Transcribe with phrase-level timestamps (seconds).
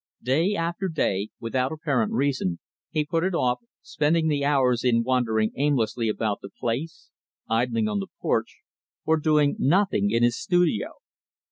[0.23, 2.57] Day after day, without apparent reason,
[2.89, 7.11] he put it off spending the hours in wandering aimlessly about the place,
[7.47, 8.61] idling on the porch,
[9.05, 10.87] or doing nothing in his studio.